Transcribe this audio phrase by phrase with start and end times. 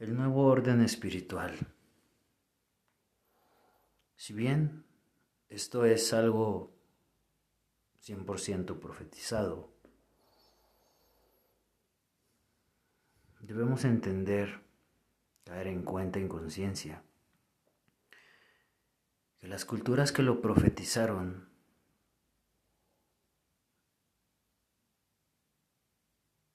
[0.00, 1.58] el nuevo orden espiritual.
[4.16, 4.82] Si bien
[5.50, 6.72] esto es algo
[8.02, 9.70] 100% profetizado,
[13.40, 14.62] debemos entender,
[15.44, 17.02] caer en cuenta en conciencia,
[19.38, 21.50] que las culturas que lo profetizaron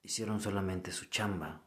[0.02, 1.62] hicieron solamente su chamba,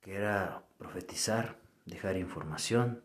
[0.00, 3.02] que era profetizar, dejar información,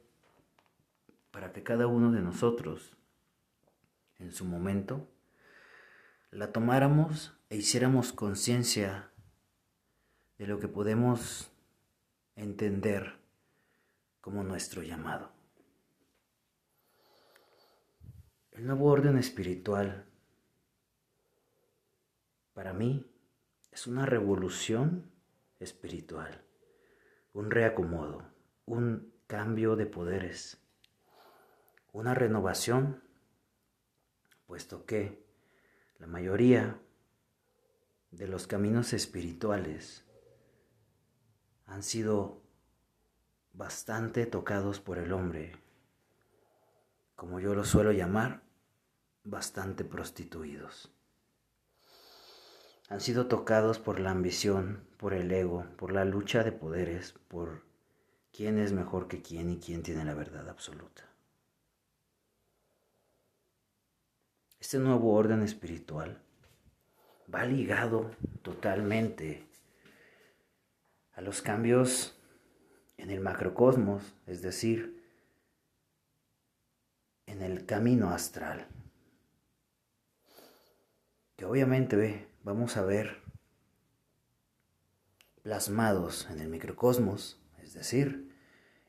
[1.32, 2.96] para que cada uno de nosotros,
[4.20, 5.08] en su momento,
[6.32, 9.12] la tomáramos e hiciéramos conciencia
[10.38, 11.52] de lo que podemos
[12.36, 13.20] entender
[14.22, 15.32] como nuestro llamado.
[18.52, 20.06] El nuevo orden espiritual
[22.54, 23.06] para mí
[23.72, 25.12] es una revolución
[25.60, 26.44] espiritual,
[27.34, 28.24] un reacomodo,
[28.66, 30.62] un cambio de poderes,
[31.92, 33.04] una renovación,
[34.46, 35.24] puesto que
[35.98, 36.80] la mayoría
[38.12, 40.06] de los caminos espirituales
[41.66, 42.42] han sido
[43.54, 45.54] bastante tocados por el hombre,
[47.16, 48.44] como yo lo suelo llamar,
[49.24, 50.94] bastante prostituidos
[52.90, 57.64] han sido tocados por la ambición, por el ego, por la lucha de poderes, por
[58.32, 61.10] quién es mejor que quién y quién tiene la verdad absoluta.
[64.60, 66.22] Este nuevo orden espiritual
[67.34, 68.12] va ligado
[68.42, 69.48] totalmente
[71.14, 72.18] a los cambios
[72.98, 75.04] en el macrocosmos, es decir,
[77.26, 78.68] en el camino astral,
[81.44, 83.22] obviamente vamos a ver
[85.42, 88.34] plasmados en el microcosmos, es decir,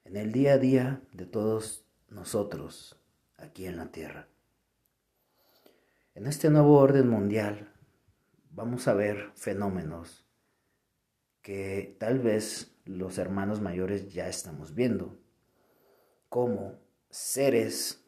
[0.05, 3.01] en el día a día de todos nosotros
[3.37, 4.29] aquí en la Tierra.
[6.15, 7.73] En este nuevo orden mundial
[8.51, 10.25] vamos a ver fenómenos
[11.43, 15.19] que tal vez los hermanos mayores ya estamos viendo,
[16.29, 16.79] como
[17.11, 18.05] seres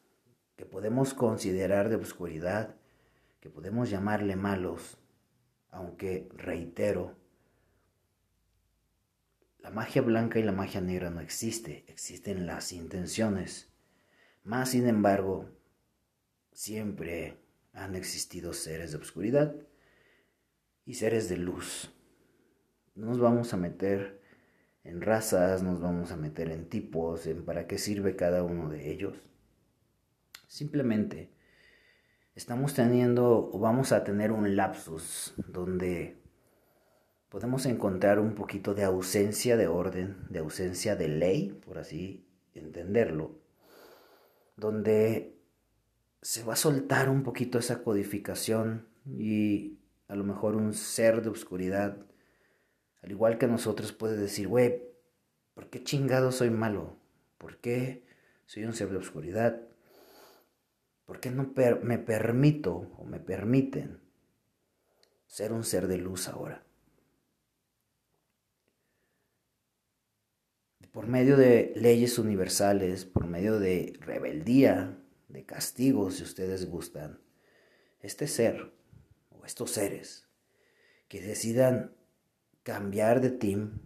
[0.56, 2.76] que podemos considerar de oscuridad,
[3.46, 4.98] que podemos llamarle malos,
[5.70, 7.16] aunque reitero,
[9.60, 13.70] la magia blanca y la magia negra no existe, existen las intenciones.
[14.42, 15.48] Más sin embargo,
[16.50, 17.38] siempre
[17.72, 19.54] han existido seres de oscuridad
[20.84, 21.94] y seres de luz.
[22.96, 24.20] No nos vamos a meter
[24.82, 28.90] en razas, nos vamos a meter en tipos, en para qué sirve cada uno de
[28.90, 29.16] ellos.
[30.48, 31.35] Simplemente
[32.36, 36.18] estamos teniendo o vamos a tener un lapsus donde
[37.30, 43.40] podemos encontrar un poquito de ausencia de orden, de ausencia de ley, por así entenderlo,
[44.54, 45.34] donde
[46.20, 51.30] se va a soltar un poquito esa codificación y a lo mejor un ser de
[51.30, 51.96] oscuridad,
[53.02, 54.82] al igual que nosotros, puede decir, güey,
[55.54, 56.98] ¿por qué chingado soy malo?
[57.38, 58.04] ¿Por qué
[58.44, 59.65] soy un ser de oscuridad?
[61.06, 64.00] ¿Por qué no me permito o me permiten
[65.26, 66.64] ser un ser de luz ahora?
[70.90, 77.20] Por medio de leyes universales, por medio de rebeldía, de castigos, si ustedes gustan,
[78.00, 78.72] este ser
[79.30, 80.26] o estos seres
[81.08, 81.94] que decidan
[82.62, 83.80] cambiar de team,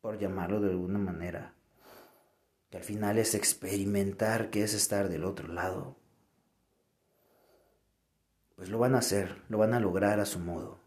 [0.00, 1.54] por llamarlo de alguna manera,
[2.72, 5.94] que al final es experimentar qué es estar del otro lado,
[8.56, 10.80] pues lo van a hacer, lo van a lograr a su modo.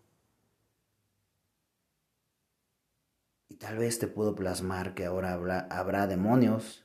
[3.49, 6.83] Y tal vez te puedo plasmar que ahora habrá, habrá demonios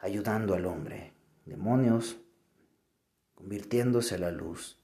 [0.00, 2.16] ayudando al hombre, demonios
[3.36, 4.80] convirtiéndose a la luz,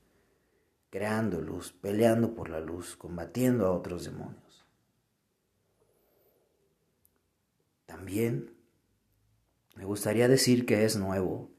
[0.91, 4.65] creando luz, peleando por la luz, combatiendo a otros demonios.
[7.87, 8.60] También
[9.81, 11.51] me gustaría decir que es nuevo,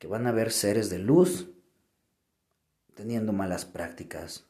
[0.00, 1.48] que van a haber seres de luz
[2.96, 4.48] teniendo malas prácticas,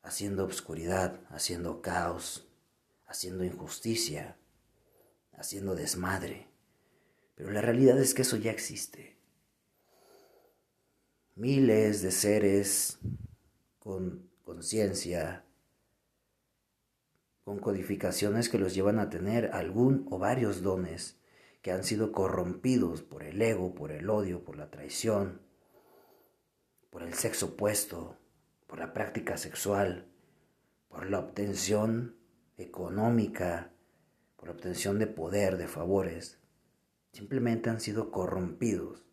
[0.00, 2.48] haciendo obscuridad, haciendo caos,
[3.06, 4.38] haciendo injusticia,
[5.34, 6.48] haciendo desmadre.
[7.34, 9.18] Pero la realidad es que eso ya existe.
[11.34, 12.98] Miles de seres
[13.78, 15.44] con conciencia,
[17.44, 21.18] con codificaciones que los llevan a tener algún o varios dones
[21.62, 25.40] que han sido corrompidos por el ego, por el odio, por la traición,
[26.90, 28.18] por el sexo opuesto,
[28.66, 30.08] por la práctica sexual,
[30.88, 32.16] por la obtención
[32.58, 33.72] económica,
[34.36, 36.38] por la obtención de poder, de favores,
[37.12, 39.04] simplemente han sido corrompidos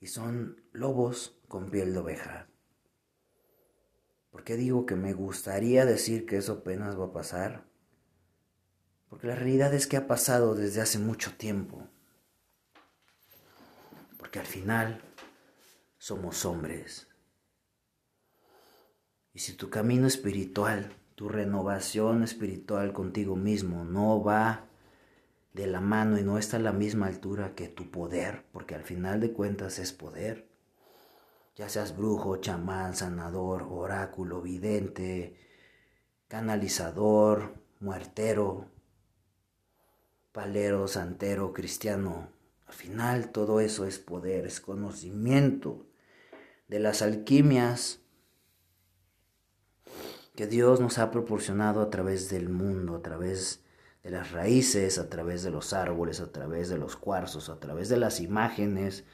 [0.00, 2.48] y son lobos con piel de oveja.
[4.30, 7.71] ¿Por qué digo que me gustaría decir que eso apenas va a pasar?
[9.12, 11.86] Porque la realidad es que ha pasado desde hace mucho tiempo.
[14.16, 15.02] Porque al final
[15.98, 17.08] somos hombres.
[19.34, 24.64] Y si tu camino espiritual, tu renovación espiritual contigo mismo no va
[25.52, 28.82] de la mano y no está a la misma altura que tu poder, porque al
[28.82, 30.48] final de cuentas es poder,
[31.54, 35.36] ya seas brujo, chamán, sanador, oráculo, vidente,
[36.28, 38.72] canalizador, muertero,
[40.32, 42.28] palero, santero, cristiano.
[42.66, 45.86] Al final todo eso es poder, es conocimiento
[46.68, 48.00] de las alquimias
[50.34, 53.62] que Dios nos ha proporcionado a través del mundo, a través
[54.02, 57.90] de las raíces, a través de los árboles, a través de los cuarzos, a través
[57.90, 59.04] de las imágenes,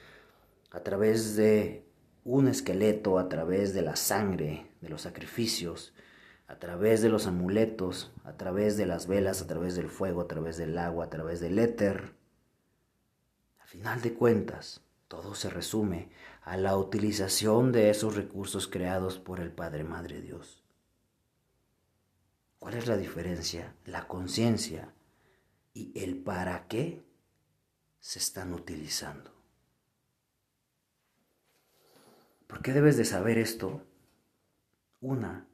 [0.70, 1.85] a través de
[2.25, 5.93] un esqueleto, a través de la sangre, de los sacrificios,
[6.49, 10.29] a través de los amuletos, a través de las velas, a través del fuego, a
[10.29, 12.15] través del agua, a través del éter.
[13.59, 16.11] A final de cuentas, todo se resume
[16.43, 20.65] a la utilización de esos recursos creados por el Padre Madre Dios.
[22.59, 23.75] ¿Cuál es la diferencia?
[23.85, 24.93] La conciencia
[25.75, 27.05] y el para qué
[28.01, 29.33] se están utilizando.
[32.47, 33.83] ¿Por qué debes de saber esto?
[35.01, 35.48] Una,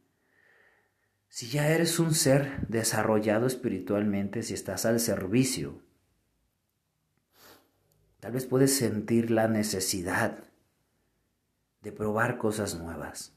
[1.35, 5.83] si ya eres un ser desarrollado espiritualmente, si estás al servicio,
[8.21, 10.45] tal vez puedes sentir la necesidad
[11.83, 13.35] de probar cosas nuevas.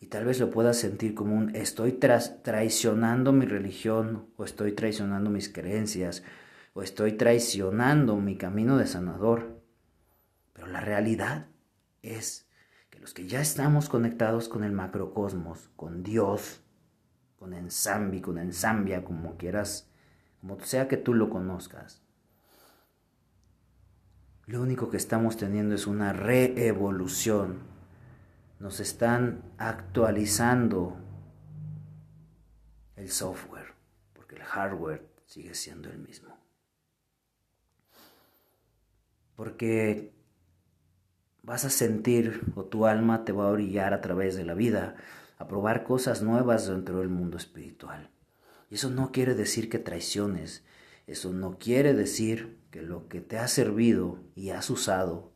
[0.00, 5.30] Y tal vez lo puedas sentir como un estoy traicionando mi religión o estoy traicionando
[5.30, 6.24] mis creencias
[6.72, 9.62] o estoy traicionando mi camino de sanador.
[10.54, 11.46] Pero la realidad
[12.02, 12.49] es
[13.00, 16.62] los que ya estamos conectados con el macrocosmos, con Dios,
[17.38, 19.90] con Ensambi, con Ensambia, como quieras,
[20.40, 22.02] como sea que tú lo conozcas,
[24.50, 27.60] lo único que estamos teniendo es una reevolución.
[28.58, 30.96] Nos están actualizando
[32.96, 33.74] el software,
[34.12, 36.36] porque el hardware sigue siendo el mismo.
[39.36, 40.12] Porque
[41.42, 44.96] vas a sentir o tu alma te va a brillar a través de la vida,
[45.38, 48.10] a probar cosas nuevas dentro del mundo espiritual.
[48.70, 50.64] Y eso no quiere decir que traiciones,
[51.06, 55.32] eso no quiere decir que lo que te ha servido y has usado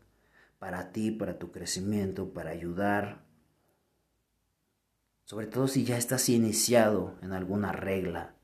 [0.58, 3.24] para ti, para tu crecimiento, para ayudar,
[5.24, 8.34] sobre todo si ya estás iniciado en alguna regla,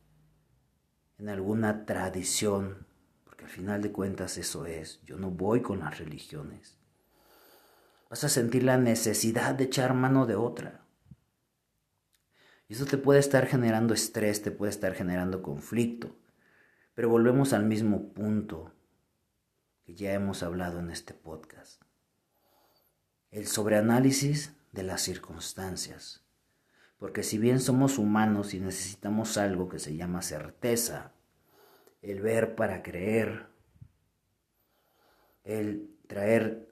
[1.19, 2.87] en alguna tradición,
[3.25, 6.80] porque al final de cuentas eso es, yo no voy con las religiones.
[8.11, 10.85] Vas a sentir la necesidad de echar mano de otra.
[12.67, 16.17] Y eso te puede estar generando estrés, te puede estar generando conflicto.
[16.95, 18.75] Pero volvemos al mismo punto
[19.85, 21.83] que ya hemos hablado en este podcast.
[23.31, 26.25] El sobreanálisis de las circunstancias.
[26.99, 31.13] Porque si bien somos humanos y necesitamos algo que se llama certeza,
[32.03, 33.47] el ver para creer,
[35.45, 36.70] el traer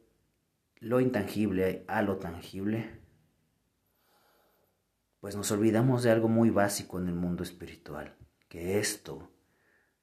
[0.81, 3.01] lo intangible a lo tangible,
[5.21, 8.17] pues nos olvidamos de algo muy básico en el mundo espiritual,
[8.49, 9.33] que esto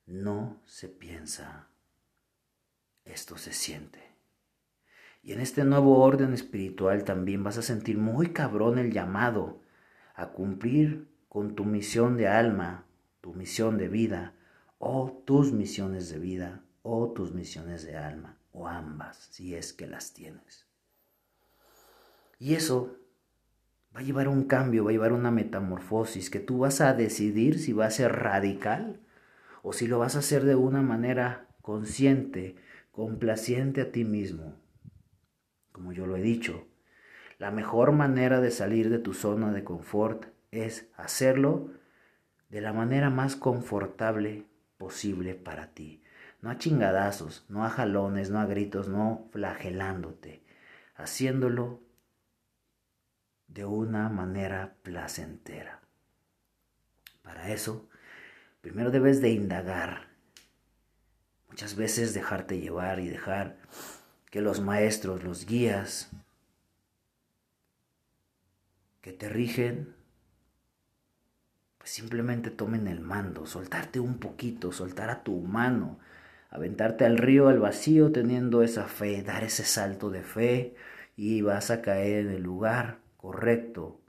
[0.05, 1.70] no se piensa,
[3.05, 4.15] esto se siente.
[5.24, 9.62] Y en este nuevo orden espiritual también vas a sentir muy cabrón el llamado
[10.13, 12.86] a cumplir con tu misión de alma,
[13.22, 14.36] tu misión de vida,
[14.77, 19.85] o tus misiones de vida, o tus misiones de alma, o ambas, si es que
[19.85, 20.65] las tienes.
[22.39, 22.97] Y eso
[23.93, 27.59] va a llevar un cambio, va a llevar una metamorfosis que tú vas a decidir
[27.59, 29.01] si va a ser radical
[29.62, 32.55] o si lo vas a hacer de una manera consciente,
[32.91, 34.55] complaciente a ti mismo.
[35.71, 36.65] Como yo lo he dicho,
[37.38, 41.71] la mejor manera de salir de tu zona de confort es hacerlo
[42.50, 44.45] de la manera más confortable
[44.77, 46.04] posible para ti.
[46.45, 50.43] No a chingadazos, no a jalones, no a gritos, no flagelándote,
[50.93, 51.81] haciéndolo
[53.47, 55.81] de una manera placentera.
[57.23, 57.89] Para eso,
[58.61, 60.09] primero debes de indagar.
[61.49, 63.57] Muchas veces dejarte llevar y dejar
[64.29, 66.11] que los maestros, los guías,
[69.01, 69.95] que te rigen,
[71.79, 75.97] pues simplemente tomen el mando, soltarte un poquito, soltar a tu humano,
[76.55, 80.75] aventarte al río, al vacío, teniendo esa fe, dar ese salto de fe
[81.17, 84.00] y vas a caer en el lugar correcto,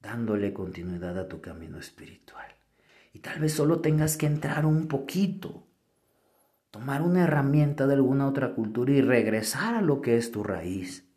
[0.00, 2.48] dándole continuidad a tu camino espiritual.
[3.12, 5.68] Y tal vez solo tengas que entrar un poquito,
[6.72, 11.08] tomar una herramienta de alguna otra cultura y regresar a lo que es tu raíz.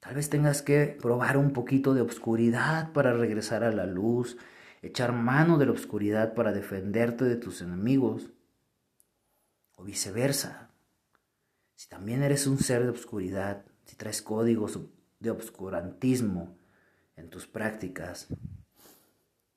[0.00, 4.36] Tal vez tengas que probar un poquito de obscuridad para regresar a la luz,
[4.82, 8.30] echar mano de la obscuridad para defenderte de tus enemigos,
[9.76, 10.70] o viceversa.
[11.74, 14.78] Si también eres un ser de obscuridad, si traes códigos
[15.20, 16.58] de obscurantismo
[17.16, 18.26] en tus prácticas,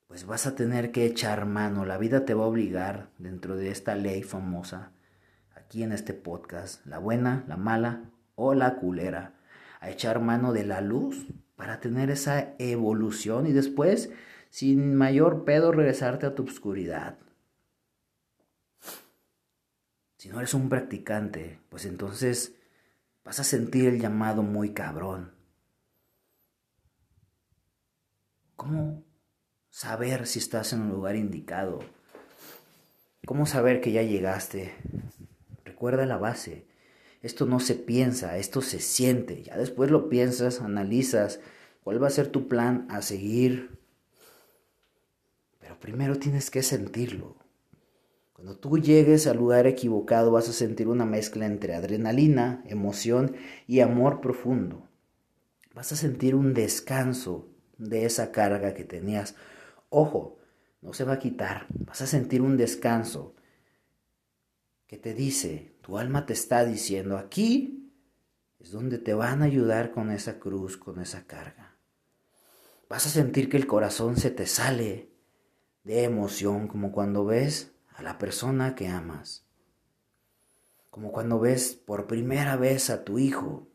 [0.06, 1.84] pues vas a tener que echar mano.
[1.84, 4.92] La vida te va a obligar dentro de esta ley famosa,
[5.56, 9.34] aquí en este podcast, la buena, la mala o la culera
[9.82, 11.26] a echar mano de la luz
[11.56, 14.10] para tener esa evolución y después,
[14.52, 17.16] sin mayor pedo, regresarte a tu oscuridad.
[20.18, 22.54] Si no eres un practicante, pues entonces
[23.24, 25.32] vas a sentir el llamado muy cabrón.
[28.54, 29.02] ¿Cómo
[29.70, 31.78] saber si estás en un lugar indicado?
[33.24, 34.74] ¿Cómo saber que ya llegaste?
[35.64, 36.66] Recuerda la base.
[37.22, 39.44] Esto no se piensa, esto se siente.
[39.44, 41.40] Ya después lo piensas, analizas
[41.84, 43.81] cuál va a ser tu plan a seguir.
[45.82, 47.34] Primero tienes que sentirlo.
[48.34, 53.34] Cuando tú llegues al lugar equivocado vas a sentir una mezcla entre adrenalina, emoción
[53.66, 54.88] y amor profundo.
[55.74, 57.48] Vas a sentir un descanso
[57.78, 59.34] de esa carga que tenías.
[59.88, 60.38] Ojo,
[60.82, 61.66] no se va a quitar.
[61.70, 63.34] Vas a sentir un descanso
[64.86, 67.92] que te dice, tu alma te está diciendo, aquí
[68.60, 71.76] es donde te van a ayudar con esa cruz, con esa carga.
[72.88, 75.11] Vas a sentir que el corazón se te sale
[75.84, 79.44] de emoción, como cuando ves a la persona que amas,
[80.90, 83.66] como cuando ves por primera vez a tu hijo.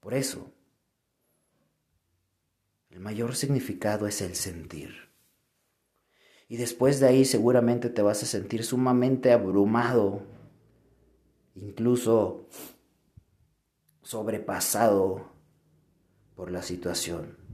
[0.00, 0.52] Por eso,
[2.90, 5.10] el mayor significado es el sentir.
[6.48, 10.22] Y después de ahí seguramente te vas a sentir sumamente abrumado,
[11.56, 12.46] incluso
[14.02, 15.32] sobrepasado
[16.36, 17.45] por la situación.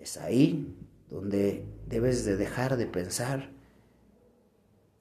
[0.00, 0.74] Es ahí
[1.10, 3.50] donde debes de dejar de pensar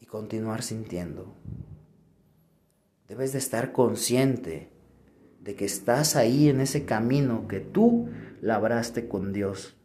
[0.01, 1.33] y continuar sintiendo.
[3.07, 4.69] Debes de estar consciente
[5.39, 8.09] de que estás ahí en ese camino que tú
[8.41, 9.77] labraste con Dios,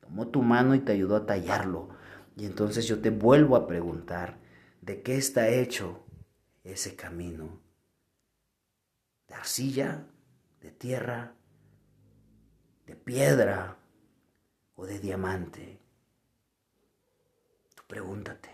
[0.00, 1.88] tomó tu mano y te ayudó a tallarlo
[2.36, 4.38] y entonces yo te vuelvo a preguntar,
[4.80, 6.04] ¿de qué está hecho
[6.62, 7.60] ese camino?
[9.26, 10.06] ¿De arcilla?
[10.60, 11.34] ¿De tierra?
[12.86, 13.81] ¿De piedra?
[14.82, 15.78] ¿O de diamante?
[17.76, 18.50] Tú pregúntate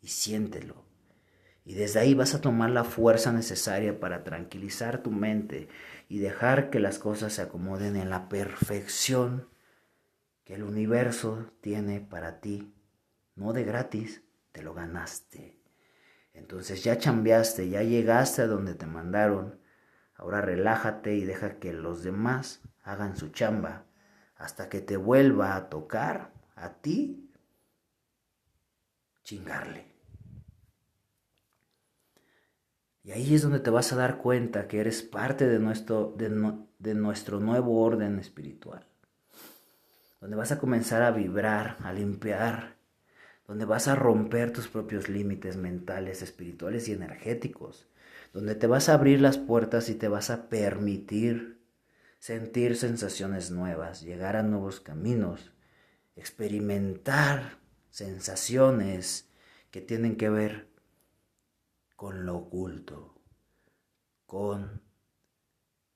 [0.00, 0.86] y siéntelo.
[1.66, 5.68] Y desde ahí vas a tomar la fuerza necesaria para tranquilizar tu mente
[6.08, 9.50] y dejar que las cosas se acomoden en la perfección
[10.44, 12.72] que el universo tiene para ti
[13.36, 15.60] no de gratis, te lo ganaste.
[16.32, 19.60] Entonces ya chambeaste, ya llegaste a donde te mandaron.
[20.14, 23.84] Ahora relájate y deja que los demás hagan su chamba
[24.42, 27.30] hasta que te vuelva a tocar a ti
[29.22, 29.86] chingarle.
[33.04, 36.54] Y ahí es donde te vas a dar cuenta que eres parte de nuestro, de,
[36.78, 38.86] de nuestro nuevo orden espiritual.
[40.20, 42.76] Donde vas a comenzar a vibrar, a limpiar
[43.46, 47.86] donde vas a romper tus propios límites mentales, espirituales y energéticos,
[48.32, 51.61] donde te vas a abrir las puertas y te vas a permitir
[52.22, 55.50] sentir sensaciones nuevas, llegar a nuevos caminos,
[56.14, 57.58] experimentar
[57.90, 59.28] sensaciones
[59.72, 60.68] que tienen que ver
[61.96, 63.20] con lo oculto,
[64.24, 64.82] con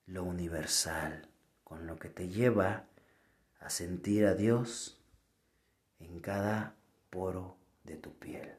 [0.06, 1.28] lo universal,
[1.62, 2.88] con lo que te lleva
[3.61, 5.00] a sentir a Dios
[6.00, 6.75] en cada
[7.09, 8.50] poro de tu piel.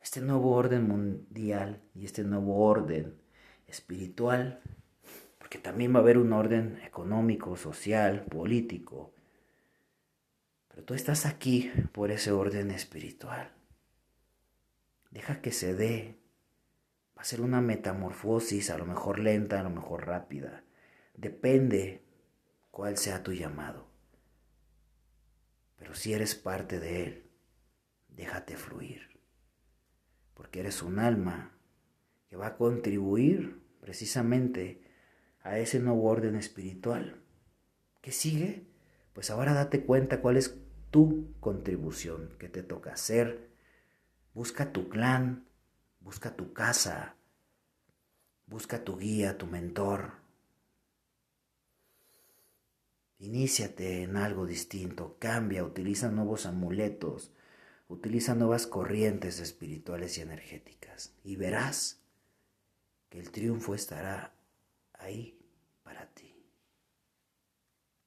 [0.00, 3.20] Este nuevo orden mundial y este nuevo orden
[3.66, 4.62] espiritual,
[5.58, 9.12] también va a haber un orden económico, social, político,
[10.68, 13.50] pero tú estás aquí por ese orden espiritual.
[15.10, 16.18] Deja que se dé.
[17.16, 20.64] Va a ser una metamorfosis, a lo mejor lenta, a lo mejor rápida.
[21.14, 22.02] Depende
[22.70, 23.88] cuál sea tu llamado.
[25.76, 27.30] Pero si eres parte de Él,
[28.08, 29.18] déjate fluir.
[30.34, 31.56] Porque que eres un alma
[32.28, 34.85] que va a contribuir precisamente
[35.46, 37.22] a ese nuevo orden espiritual.
[38.02, 38.66] ¿Qué sigue?
[39.12, 40.56] Pues ahora date cuenta cuál es
[40.90, 43.48] tu contribución que te toca hacer.
[44.34, 45.46] Busca tu clan,
[46.00, 47.14] busca tu casa,
[48.46, 50.14] busca tu guía, tu mentor.
[53.18, 57.32] Iníciate en algo distinto, cambia, utiliza nuevos amuletos,
[57.86, 62.02] utiliza nuevas corrientes espirituales y energéticas y verás
[63.08, 64.35] que el triunfo estará
[64.98, 65.38] ahí.